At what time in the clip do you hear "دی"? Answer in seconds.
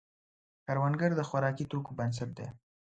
2.37-2.47